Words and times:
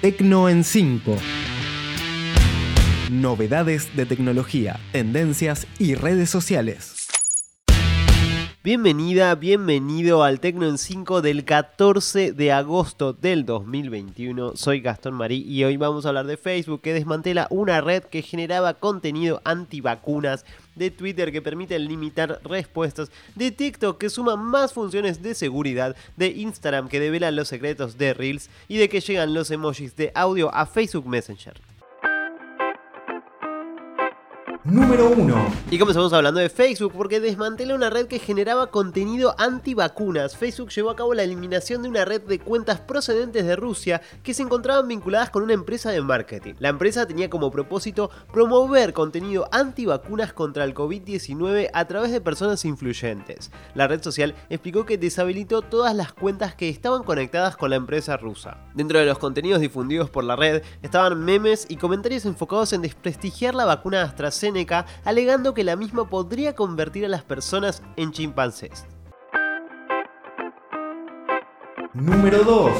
Tecno 0.00 0.48
en 0.48 0.64
5. 0.64 1.14
Novedades 3.10 3.94
de 3.94 4.06
tecnología, 4.06 4.80
tendencias 4.92 5.66
y 5.78 5.94
redes 5.94 6.30
sociales. 6.30 6.99
Bienvenida, 8.62 9.34
bienvenido 9.36 10.22
al 10.22 10.38
Tecno 10.38 10.68
en 10.68 10.76
5 10.76 11.22
del 11.22 11.46
14 11.46 12.32
de 12.32 12.52
agosto 12.52 13.14
del 13.14 13.46
2021. 13.46 14.54
Soy 14.54 14.82
Gastón 14.82 15.14
Marí 15.14 15.42
y 15.48 15.64
hoy 15.64 15.78
vamos 15.78 16.04
a 16.04 16.08
hablar 16.08 16.26
de 16.26 16.36
Facebook 16.36 16.82
que 16.82 16.92
desmantela 16.92 17.46
una 17.48 17.80
red 17.80 18.02
que 18.02 18.20
generaba 18.20 18.74
contenido 18.74 19.40
antivacunas, 19.46 20.44
de 20.74 20.90
Twitter 20.90 21.32
que 21.32 21.40
permite 21.40 21.78
limitar 21.78 22.38
respuestas, 22.44 23.10
de 23.34 23.50
TikTok 23.50 23.96
que 23.96 24.10
suma 24.10 24.36
más 24.36 24.74
funciones 24.74 25.22
de 25.22 25.34
seguridad, 25.34 25.96
de 26.18 26.26
Instagram 26.26 26.90
que 26.90 27.00
devela 27.00 27.30
los 27.30 27.48
secretos 27.48 27.96
de 27.96 28.12
Reels 28.12 28.50
y 28.68 28.76
de 28.76 28.90
que 28.90 29.00
llegan 29.00 29.32
los 29.32 29.50
emojis 29.50 29.96
de 29.96 30.12
audio 30.14 30.54
a 30.54 30.66
Facebook 30.66 31.08
Messenger. 31.08 31.69
Número 34.70 35.10
1. 35.10 35.34
Y 35.72 35.78
comenzamos 35.80 36.12
hablando 36.12 36.38
de 36.38 36.48
Facebook 36.48 36.92
porque 36.96 37.18
desmantela 37.18 37.74
una 37.74 37.90
red 37.90 38.06
que 38.06 38.20
generaba 38.20 38.70
contenido 38.70 39.34
antivacunas. 39.36 40.36
Facebook 40.36 40.68
llevó 40.70 40.90
a 40.90 40.96
cabo 40.96 41.12
la 41.12 41.24
eliminación 41.24 41.82
de 41.82 41.88
una 41.88 42.04
red 42.04 42.20
de 42.20 42.38
cuentas 42.38 42.80
procedentes 42.80 43.44
de 43.44 43.56
Rusia 43.56 44.00
que 44.22 44.32
se 44.32 44.44
encontraban 44.44 44.86
vinculadas 44.86 45.30
con 45.30 45.42
una 45.42 45.54
empresa 45.54 45.90
de 45.90 46.00
marketing. 46.00 46.54
La 46.60 46.68
empresa 46.68 47.04
tenía 47.04 47.28
como 47.28 47.50
propósito 47.50 48.12
promover 48.32 48.92
contenido 48.92 49.48
antivacunas 49.50 50.32
contra 50.32 50.62
el 50.62 50.72
COVID-19 50.72 51.70
a 51.72 51.84
través 51.86 52.12
de 52.12 52.20
personas 52.20 52.64
influyentes. 52.64 53.50
La 53.74 53.88
red 53.88 54.00
social 54.00 54.36
explicó 54.50 54.86
que 54.86 54.98
deshabilitó 54.98 55.62
todas 55.62 55.96
las 55.96 56.12
cuentas 56.12 56.54
que 56.54 56.68
estaban 56.68 57.02
conectadas 57.02 57.56
con 57.56 57.70
la 57.70 57.76
empresa 57.76 58.16
rusa. 58.16 58.58
Dentro 58.74 59.00
de 59.00 59.06
los 59.06 59.18
contenidos 59.18 59.60
difundidos 59.60 60.10
por 60.10 60.22
la 60.22 60.36
red 60.36 60.62
estaban 60.80 61.24
memes 61.24 61.66
y 61.68 61.74
comentarios 61.74 62.24
enfocados 62.24 62.72
en 62.72 62.82
desprestigiar 62.82 63.56
la 63.56 63.64
vacuna 63.64 64.02
AstraZeneca 64.02 64.59
alegando 65.04 65.54
que 65.54 65.64
la 65.64 65.76
misma 65.76 66.08
podría 66.08 66.54
convertir 66.54 67.04
a 67.04 67.08
las 67.08 67.22
personas 67.22 67.82
en 67.96 68.12
chimpancés. 68.12 68.86
Número 71.92 72.44
2. 72.44 72.72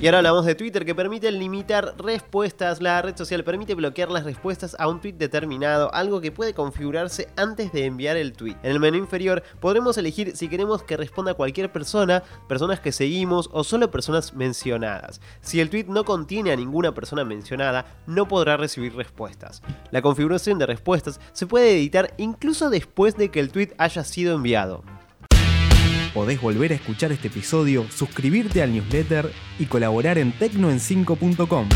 Y 0.00 0.06
ahora 0.06 0.18
hablamos 0.18 0.46
de 0.46 0.54
Twitter 0.54 0.84
que 0.84 0.94
permite 0.94 1.32
limitar 1.32 1.94
respuestas. 1.98 2.80
La 2.80 3.02
red 3.02 3.16
social 3.16 3.42
permite 3.42 3.74
bloquear 3.74 4.08
las 4.08 4.22
respuestas 4.22 4.76
a 4.78 4.86
un 4.86 5.00
tweet 5.00 5.14
determinado, 5.14 5.92
algo 5.92 6.20
que 6.20 6.30
puede 6.30 6.54
configurarse 6.54 7.28
antes 7.36 7.72
de 7.72 7.86
enviar 7.86 8.16
el 8.16 8.34
tweet. 8.34 8.54
En 8.62 8.70
el 8.70 8.78
menú 8.78 8.98
inferior 8.98 9.42
podremos 9.58 9.98
elegir 9.98 10.36
si 10.36 10.48
queremos 10.48 10.84
que 10.84 10.96
responda 10.96 11.34
cualquier 11.34 11.72
persona, 11.72 12.22
personas 12.48 12.78
que 12.78 12.92
seguimos 12.92 13.50
o 13.52 13.64
solo 13.64 13.90
personas 13.90 14.32
mencionadas. 14.32 15.20
Si 15.40 15.58
el 15.58 15.68
tweet 15.68 15.86
no 15.88 16.04
contiene 16.04 16.52
a 16.52 16.56
ninguna 16.56 16.94
persona 16.94 17.24
mencionada, 17.24 17.84
no 18.06 18.28
podrá 18.28 18.56
recibir 18.56 18.94
respuestas. 18.94 19.60
La 19.90 20.02
configuración 20.02 20.60
de 20.60 20.66
respuestas 20.66 21.18
se 21.32 21.48
puede 21.48 21.72
editar 21.72 22.14
incluso 22.16 22.70
después 22.70 23.16
de 23.16 23.28
que 23.32 23.40
el 23.40 23.50
tweet 23.50 23.74
haya 23.76 24.04
sido 24.04 24.36
enviado. 24.36 24.84
Podés 26.14 26.40
volver 26.40 26.72
a 26.72 26.74
escuchar 26.74 27.10
este 27.10 27.28
episodio, 27.28 27.86
suscribirte 27.90 28.62
al 28.62 28.72
newsletter 28.72 29.32
y 29.58 29.66
colaborar 29.66 30.18
en 30.18 30.34
tecnoen5.com. 30.38 31.68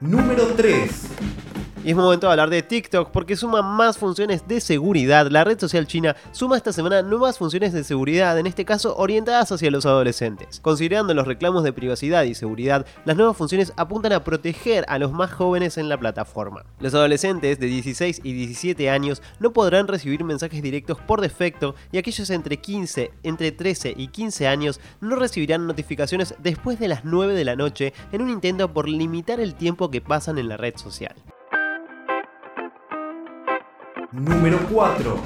Número 0.00 0.46
3. 0.54 1.08
Y 1.84 1.90
es 1.90 1.96
momento 1.96 2.26
de 2.26 2.32
hablar 2.32 2.50
de 2.50 2.62
TikTok 2.62 3.10
porque 3.12 3.36
suma 3.36 3.62
más 3.62 3.98
funciones 3.98 4.46
de 4.48 4.60
seguridad. 4.60 5.28
La 5.30 5.44
red 5.44 5.58
social 5.60 5.86
china 5.86 6.16
suma 6.32 6.56
esta 6.56 6.72
semana 6.72 7.02
nuevas 7.02 7.38
funciones 7.38 7.72
de 7.72 7.84
seguridad, 7.84 8.36
en 8.38 8.46
este 8.46 8.64
caso 8.64 8.96
orientadas 8.96 9.52
hacia 9.52 9.70
los 9.70 9.86
adolescentes. 9.86 10.58
Considerando 10.60 11.14
los 11.14 11.26
reclamos 11.26 11.62
de 11.62 11.72
privacidad 11.72 12.24
y 12.24 12.34
seguridad, 12.34 12.84
las 13.04 13.16
nuevas 13.16 13.36
funciones 13.36 13.72
apuntan 13.76 14.12
a 14.12 14.24
proteger 14.24 14.84
a 14.88 14.98
los 14.98 15.12
más 15.12 15.32
jóvenes 15.32 15.78
en 15.78 15.88
la 15.88 15.98
plataforma. 15.98 16.64
Los 16.80 16.94
adolescentes 16.94 17.60
de 17.60 17.66
16 17.66 18.20
y 18.24 18.32
17 18.32 18.90
años 18.90 19.22
no 19.38 19.52
podrán 19.52 19.86
recibir 19.86 20.24
mensajes 20.24 20.62
directos 20.62 20.98
por 20.98 21.20
defecto 21.20 21.76
y 21.92 21.98
aquellos 21.98 22.28
entre 22.30 22.56
15, 22.56 23.12
entre 23.22 23.52
13 23.52 23.94
y 23.96 24.08
15 24.08 24.48
años 24.48 24.80
no 25.00 25.14
recibirán 25.14 25.66
notificaciones 25.66 26.34
después 26.42 26.80
de 26.80 26.88
las 26.88 27.04
9 27.04 27.34
de 27.34 27.44
la 27.44 27.54
noche 27.54 27.94
en 28.10 28.22
un 28.22 28.30
intento 28.30 28.72
por 28.74 28.88
limitar 28.88 29.38
el 29.38 29.54
tiempo 29.54 29.90
que 29.90 30.00
pasan 30.00 30.38
en 30.38 30.48
la 30.48 30.56
red 30.56 30.76
social. 30.76 31.14
Número 34.10 34.58
4. 34.72 35.20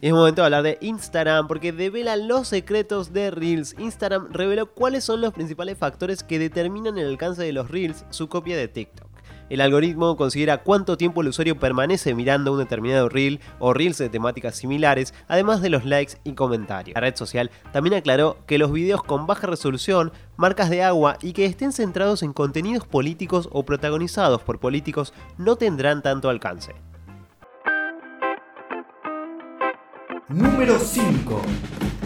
Es 0.00 0.12
momento 0.12 0.42
de 0.42 0.46
hablar 0.46 0.64
de 0.64 0.78
Instagram 0.80 1.46
porque 1.46 1.70
devela 1.70 2.16
los 2.16 2.48
secretos 2.48 3.12
de 3.12 3.30
Reels. 3.30 3.76
Instagram 3.78 4.32
reveló 4.32 4.66
cuáles 4.66 5.04
son 5.04 5.20
los 5.20 5.32
principales 5.32 5.78
factores 5.78 6.24
que 6.24 6.40
determinan 6.40 6.98
el 6.98 7.06
alcance 7.06 7.44
de 7.44 7.52
los 7.52 7.70
Reels, 7.70 8.04
su 8.10 8.28
copia 8.28 8.56
de 8.56 8.66
TikTok. 8.66 9.06
El 9.50 9.60
algoritmo 9.60 10.16
considera 10.16 10.64
cuánto 10.64 10.96
tiempo 10.96 11.20
el 11.20 11.28
usuario 11.28 11.60
permanece 11.60 12.12
mirando 12.12 12.52
un 12.52 12.58
determinado 12.58 13.08
reel 13.08 13.38
o 13.60 13.72
reels 13.72 13.98
de 13.98 14.08
temáticas 14.08 14.56
similares, 14.56 15.14
además 15.28 15.62
de 15.62 15.70
los 15.70 15.84
likes 15.84 16.14
y 16.24 16.32
comentarios. 16.32 16.96
La 16.96 17.02
red 17.02 17.14
social 17.14 17.52
también 17.70 17.94
aclaró 17.94 18.38
que 18.46 18.58
los 18.58 18.72
videos 18.72 19.04
con 19.04 19.28
baja 19.28 19.46
resolución, 19.46 20.10
marcas 20.36 20.70
de 20.70 20.82
agua 20.82 21.18
y 21.22 21.34
que 21.34 21.44
estén 21.44 21.70
centrados 21.70 22.24
en 22.24 22.32
contenidos 22.32 22.84
políticos 22.84 23.48
o 23.52 23.64
protagonizados 23.64 24.42
por 24.42 24.58
políticos 24.58 25.12
no 25.38 25.54
tendrán 25.54 26.02
tanto 26.02 26.30
alcance. 26.30 26.74
Número 30.28 30.78
5. 30.78 32.01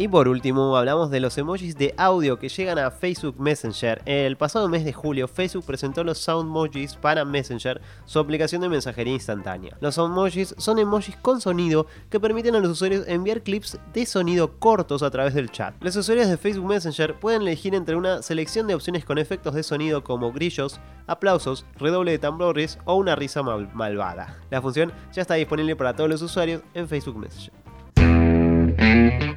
Y 0.00 0.06
por 0.06 0.28
último, 0.28 0.76
hablamos 0.76 1.10
de 1.10 1.18
los 1.18 1.36
emojis 1.38 1.76
de 1.76 1.92
audio 1.96 2.38
que 2.38 2.48
llegan 2.48 2.78
a 2.78 2.92
Facebook 2.92 3.34
Messenger. 3.40 4.00
El 4.06 4.36
pasado 4.36 4.68
mes 4.68 4.84
de 4.84 4.92
julio, 4.92 5.26
Facebook 5.26 5.64
presentó 5.64 6.04
los 6.04 6.18
Soundmojis 6.18 6.94
para 6.94 7.24
Messenger, 7.24 7.80
su 8.04 8.20
aplicación 8.20 8.60
de 8.60 8.68
mensajería 8.68 9.14
instantánea. 9.14 9.76
Los 9.80 9.96
Soundmojis 9.96 10.54
son 10.56 10.78
emojis 10.78 11.16
con 11.16 11.40
sonido 11.40 11.88
que 12.10 12.20
permiten 12.20 12.54
a 12.54 12.60
los 12.60 12.70
usuarios 12.70 13.08
enviar 13.08 13.42
clips 13.42 13.76
de 13.92 14.06
sonido 14.06 14.60
cortos 14.60 15.02
a 15.02 15.10
través 15.10 15.34
del 15.34 15.50
chat. 15.50 15.74
Los 15.80 15.96
usuarios 15.96 16.28
de 16.28 16.36
Facebook 16.36 16.68
Messenger 16.68 17.18
pueden 17.18 17.42
elegir 17.42 17.74
entre 17.74 17.96
una 17.96 18.22
selección 18.22 18.68
de 18.68 18.76
opciones 18.76 19.04
con 19.04 19.18
efectos 19.18 19.54
de 19.54 19.64
sonido 19.64 20.04
como 20.04 20.30
grillos, 20.30 20.78
aplausos, 21.08 21.66
redoble 21.76 22.12
de 22.12 22.20
tambores 22.20 22.78
o 22.84 22.94
una 22.94 23.16
risa 23.16 23.42
malvada. 23.42 24.38
La 24.50 24.62
función 24.62 24.92
ya 25.12 25.22
está 25.22 25.34
disponible 25.34 25.74
para 25.74 25.96
todos 25.96 26.08
los 26.08 26.22
usuarios 26.22 26.62
en 26.74 26.86
Facebook 26.86 27.18
Messenger. 27.18 27.67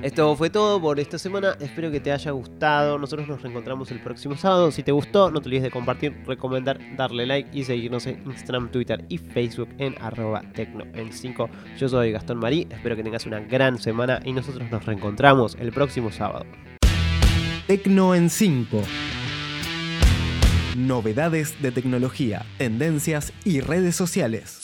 Esto 0.01 0.35
fue 0.35 0.49
todo 0.49 0.81
por 0.81 0.99
esta 0.99 1.19
semana. 1.19 1.55
Espero 1.59 1.91
que 1.91 1.99
te 1.99 2.11
haya 2.11 2.31
gustado. 2.31 2.97
Nosotros 2.97 3.27
nos 3.27 3.39
reencontramos 3.43 3.91
el 3.91 4.01
próximo 4.01 4.35
sábado. 4.35 4.71
Si 4.71 4.81
te 4.81 4.91
gustó, 4.91 5.29
no 5.29 5.41
te 5.41 5.47
olvides 5.47 5.63
de 5.63 5.69
compartir, 5.69 6.23
recomendar, 6.25 6.79
darle 6.95 7.27
like 7.27 7.49
y 7.53 7.63
seguirnos 7.63 8.07
en 8.07 8.23
Instagram, 8.25 8.71
Twitter 8.71 9.05
y 9.09 9.19
Facebook 9.19 9.69
en 9.77 9.95
arroba 10.01 10.41
tecno 10.53 10.85
5. 11.11 11.49
Yo 11.77 11.87
soy 11.87 12.11
Gastón 12.11 12.39
Marí. 12.39 12.67
Espero 12.71 12.95
que 12.95 13.03
tengas 13.03 13.27
una 13.27 13.41
gran 13.41 13.77
semana 13.77 14.19
y 14.25 14.33
nosotros 14.33 14.71
nos 14.71 14.83
reencontramos 14.85 15.55
el 15.59 15.71
próximo 15.71 16.11
sábado. 16.11 16.45
Tecno 17.67 18.15
en 18.15 18.31
5. 18.31 18.81
Novedades 20.77 21.61
de 21.61 21.71
tecnología, 21.71 22.43
tendencias 22.57 23.33
y 23.45 23.59
redes 23.59 23.95
sociales. 23.95 24.60